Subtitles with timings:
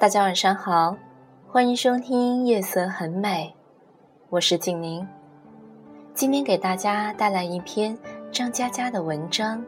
[0.00, 0.96] 大家晚上好，
[1.46, 3.54] 欢迎收听《夜色很美》，
[4.30, 5.06] 我是景宁。
[6.14, 7.94] 今天给大家带来一篇
[8.32, 9.58] 张嘉佳的文章，《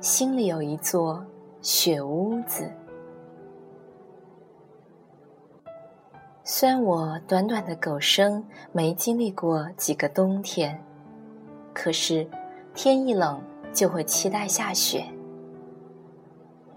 [0.00, 1.26] 心里有一座
[1.60, 2.70] 雪屋子》。
[6.44, 10.80] 虽然我短短的狗生没经历过几个冬天，
[11.72, 12.24] 可是
[12.72, 13.42] 天一冷
[13.72, 15.04] 就会期待下雪。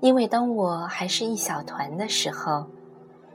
[0.00, 2.64] 因为当我还是一小团的时候，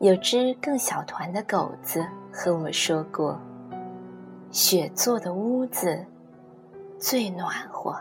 [0.00, 3.40] 有只更小团的狗子和我说过
[4.50, 6.04] ：“雪做的屋子
[6.98, 7.96] 最暖和。”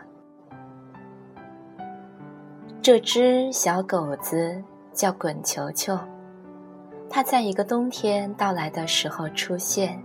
[2.82, 5.96] 这只小狗子叫滚球球，
[7.10, 10.02] 它在一个冬天到来的时候出现，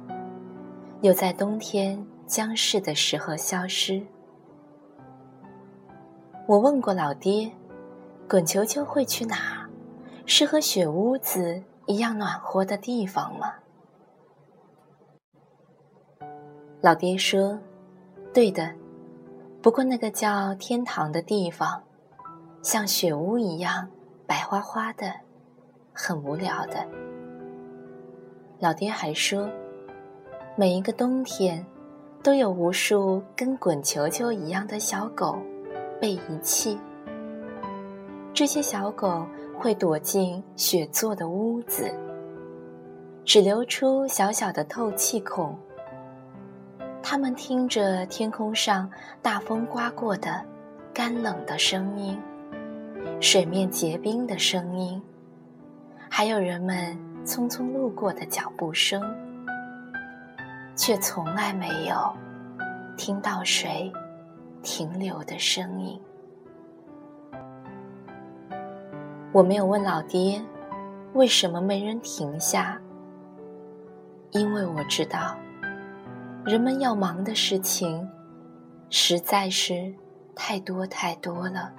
[1.00, 4.02] 又在冬天将逝的时候消失。
[6.46, 7.50] 我问过老爹。
[8.32, 9.68] 滚球球会去哪？
[10.24, 13.52] 是和雪屋子一样暖和的地方吗？
[16.80, 17.60] 老爹说
[18.32, 18.72] ：“对的，
[19.60, 21.82] 不过那个叫天堂的地方，
[22.62, 23.86] 像雪屋一样
[24.26, 25.12] 白花花的，
[25.92, 26.88] 很无聊的。”
[28.58, 29.46] 老爹还说
[30.56, 31.62] ：“每一个冬天，
[32.22, 35.36] 都有无数跟滚球球一样的小狗
[36.00, 36.80] 被遗弃。”
[38.34, 39.26] 这些小狗
[39.58, 41.92] 会躲进雪做的屋子，
[43.24, 45.56] 只留出小小的透气孔。
[47.02, 50.42] 它们听着天空上大风刮过的
[50.94, 52.18] 干冷的声音，
[53.20, 55.00] 水面结冰的声音，
[56.08, 59.02] 还有人们匆匆路过的脚步声，
[60.74, 62.16] 却从来没有
[62.96, 63.92] 听到谁
[64.62, 66.00] 停留的声音。
[69.32, 70.44] 我没有问老爹，
[71.14, 72.78] 为什么没人停下？
[74.30, 75.34] 因为我知道，
[76.44, 78.06] 人们要忙的事情
[78.90, 79.94] 实在是
[80.34, 81.72] 太多太多了。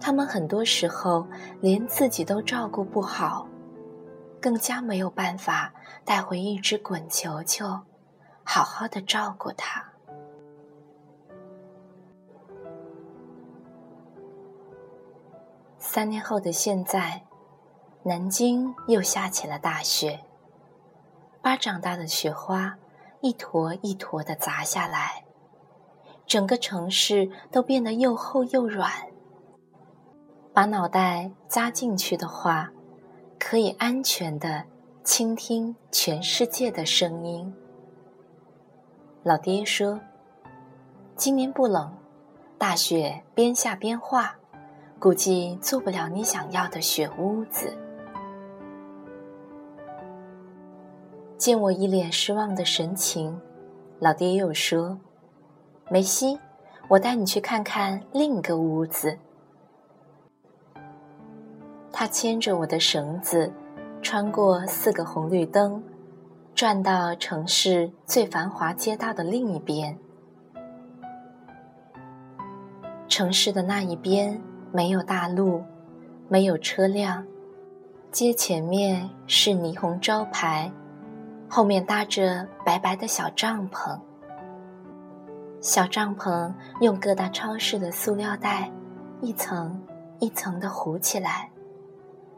[0.00, 1.26] 他们很多时候
[1.60, 3.48] 连自己都照顾不好，
[4.40, 5.74] 更加没有办法
[6.04, 7.66] 带回一只滚球球，
[8.44, 9.84] 好好的照顾它。
[15.92, 17.24] 三年后的现在，
[18.04, 20.20] 南京又下起了大雪。
[21.42, 22.78] 巴掌大的雪花
[23.20, 25.24] 一坨一坨的砸下来，
[26.28, 28.88] 整个城市都变得又厚又软。
[30.52, 32.70] 把脑袋扎进去的话，
[33.36, 34.66] 可以安全的
[35.02, 37.52] 倾听全世界的声音。
[39.24, 39.98] 老爹说
[41.18, 41.92] ：“今年不冷，
[42.56, 44.36] 大雪边下边化。”
[45.00, 47.74] 估计做不了你想要的雪屋子。
[51.38, 53.40] 见我一脸失望的神情，
[53.98, 55.00] 老爹又说
[55.88, 56.38] ：“梅西，
[56.86, 59.16] 我带你去看看另一个屋子。”
[61.90, 63.50] 他牵着我的绳子，
[64.02, 65.82] 穿过四个红绿灯，
[66.54, 69.98] 转到城市最繁华街道的另一边。
[73.08, 74.38] 城市的那一边。
[74.72, 75.64] 没有大路，
[76.28, 77.26] 没有车辆，
[78.12, 80.70] 街前面是霓虹招牌，
[81.48, 83.98] 后面搭着白白的小帐篷。
[85.60, 88.70] 小帐篷用各大超市的塑料袋
[89.20, 89.78] 一层
[90.20, 91.50] 一层的糊起来，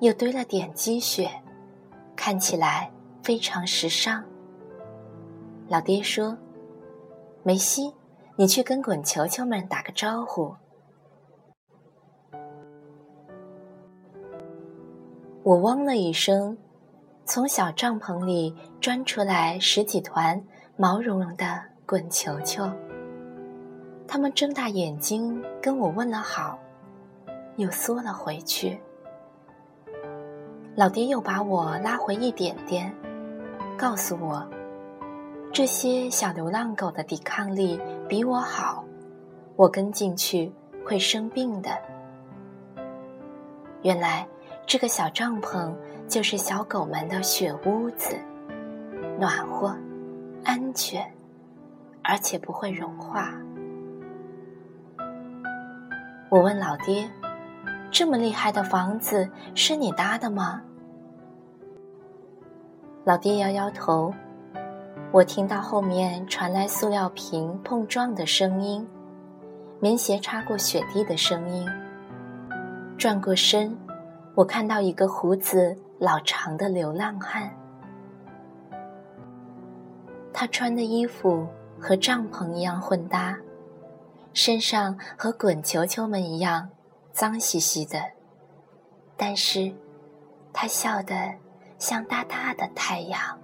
[0.01, 1.31] 又堆了点积雪，
[2.17, 2.91] 看起来
[3.23, 4.25] 非常时尚。
[5.69, 6.37] 老爹说
[7.45, 7.93] ：“梅西，
[8.37, 10.55] 你去跟滚球球们打个招呼。”
[15.45, 16.57] 我汪了一声，
[17.25, 20.41] 从小帐篷里钻出来十几团
[20.77, 22.71] 毛茸茸的滚球球。
[24.07, 26.57] 他们睁大眼睛跟我问了好，
[27.57, 28.79] 又缩了回去。
[30.77, 32.95] 老爹又把我拉回一点点，
[33.77, 34.49] 告诉我，
[35.53, 38.85] 这些小流浪狗的抵抗力比我好，
[39.57, 40.53] 我跟进去
[40.87, 41.71] 会生病的。
[43.83, 44.25] 原来。
[44.67, 45.73] 这个小帐篷
[46.09, 48.17] 就是小狗们的雪屋子，
[49.19, 49.77] 暖和、
[50.45, 51.05] 安全，
[52.03, 53.35] 而且不会融化。
[56.31, 57.09] 我问老爹
[57.91, 60.63] ：“这么厉害的房子是你搭的吗？”
[63.05, 64.15] 老爹摇摇头。
[65.11, 68.89] 我听到后面传来塑料瓶碰撞的声音，
[69.79, 71.69] 棉鞋擦过雪地的声音，
[72.97, 73.77] 转过身。
[74.35, 77.55] 我看到一个胡子老长的流浪汉，
[80.33, 81.47] 他穿的衣服
[81.79, 83.39] 和帐篷一样混搭，
[84.33, 86.71] 身上和滚球球们一样
[87.13, 88.01] 脏兮兮的，
[89.19, 89.71] 但是，
[90.51, 91.35] 他笑得
[91.79, 93.39] 像大大的太阳，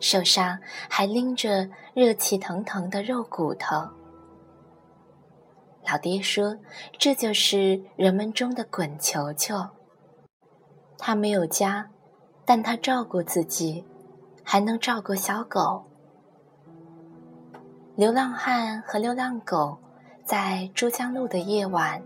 [0.00, 0.58] 手上
[0.90, 3.88] 还拎着热气腾腾的肉骨头。
[5.88, 6.58] 老爹说
[6.98, 9.54] ：“这就是人们中的滚球球。
[10.98, 11.88] 他没有家，
[12.44, 13.84] 但他照顾自己，
[14.42, 15.84] 还能照顾小狗。
[17.94, 19.78] 流浪汉和流浪狗
[20.24, 22.02] 在珠江路的夜晚，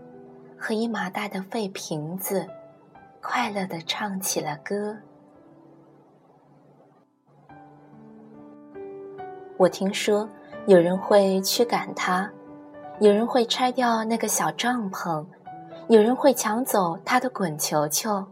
[0.57, 2.47] 和一麻袋的废瓶子，
[3.21, 4.97] 快乐地唱起了歌。
[9.57, 10.27] 我听说
[10.67, 12.29] 有人会驱赶它。”
[12.99, 15.25] 有人会拆掉那个小帐篷，
[15.87, 18.23] 有人会抢走他的滚球球，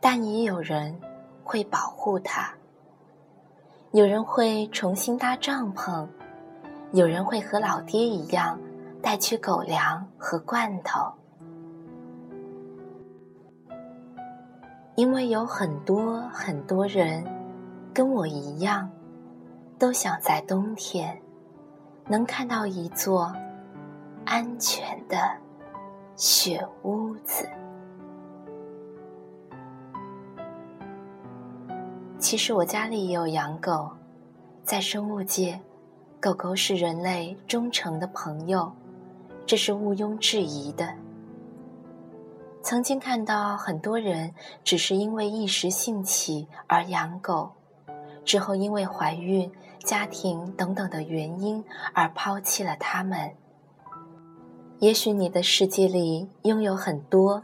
[0.00, 0.98] 但也有人
[1.44, 2.52] 会保护它。
[3.92, 6.06] 有人会重新搭帐篷，
[6.92, 8.58] 有人会和老爹一样
[9.02, 11.12] 带去狗粮和罐头，
[14.94, 17.24] 因为有很多很多人
[17.92, 18.88] 跟我一样，
[19.78, 21.20] 都想在冬天。
[22.06, 23.32] 能看到一座
[24.24, 25.16] 安全的
[26.16, 27.48] 雪屋子。
[32.20, 33.90] 其实我家里也有养狗，
[34.62, 35.58] 在生物界，
[36.20, 38.70] 狗狗是人类忠诚的朋友，
[39.46, 40.94] 这是毋庸置疑的。
[42.62, 47.52] 曾经看到很多人只是因为一时兴起而养狗，
[48.24, 49.50] 之后因为怀孕。
[49.82, 51.64] 家庭等等的原因
[51.94, 53.30] 而抛弃了他们。
[54.78, 57.42] 也许你的世界里拥有很多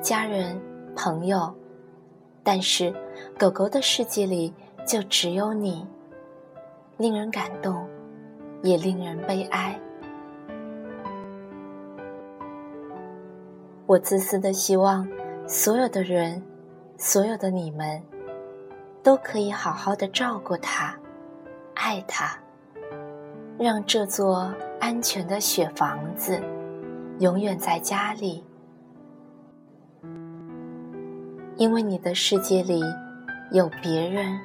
[0.00, 0.60] 家人、
[0.96, 1.54] 朋友，
[2.42, 2.94] 但是
[3.38, 4.52] 狗狗的世界里
[4.86, 5.86] 就只有你，
[6.96, 7.86] 令人感动，
[8.62, 9.78] 也令人悲哀。
[13.86, 15.08] 我自私的希望，
[15.46, 16.42] 所有的人，
[16.96, 18.02] 所有的你们，
[19.02, 20.96] 都可以好好的照顾它。
[21.74, 22.38] 爱它，
[23.58, 26.40] 让这座安全的雪房子
[27.18, 28.44] 永远在家里，
[31.56, 32.82] 因为你的世界里
[33.50, 34.38] 有别人，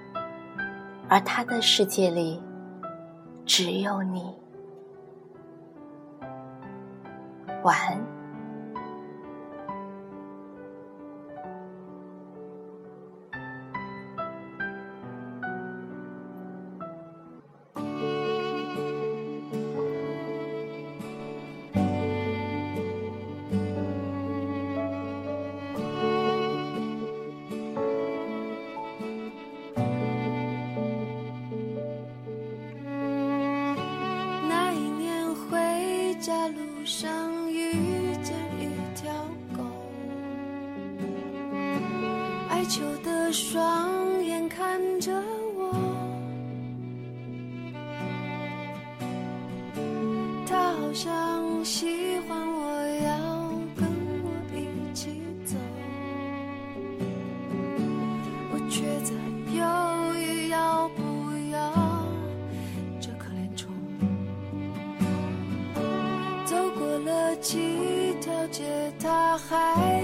[1.08, 2.42] 而他的世界里
[3.46, 4.36] 只有你。
[7.64, 8.17] 晚安。
[42.70, 45.10] 秋的双眼看着
[45.56, 45.74] 我，
[50.46, 52.70] 他好像喜欢我，
[53.06, 53.18] 要
[53.74, 53.88] 跟
[54.22, 55.56] 我一起走，
[58.52, 59.14] 我却在
[59.56, 59.64] 犹
[60.20, 61.02] 豫要不
[61.52, 61.74] 要
[63.00, 63.72] 这可怜虫。
[66.46, 69.97] 走过了几条街，他还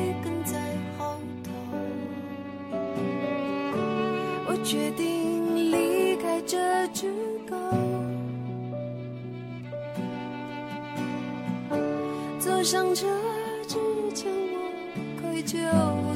[4.74, 7.13] 决定离开这只
[7.48, 7.56] 狗，
[12.39, 13.06] 坐上车
[13.68, 13.77] 之
[14.15, 14.72] 前，我
[15.22, 16.12] 愧疚。